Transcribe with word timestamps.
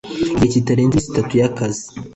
Igihe 0.35 0.51
kitarenze 0.53 0.95
iminsi 0.95 1.09
itatu 1.11 1.33
y’akazi 1.41 1.85